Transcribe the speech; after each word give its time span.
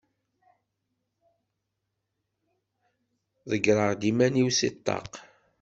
Ḍeggreɣ-d 3.51 4.01
iman-iw 4.09 4.49
si 4.57 4.69
ṭṭaq. 4.75 5.11